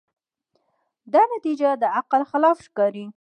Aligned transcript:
دا 1.13 1.21
نتیجه 1.33 1.69
د 1.81 1.83
عقل 1.97 2.21
خلاف 2.31 2.57
ښکاري. 2.67 3.05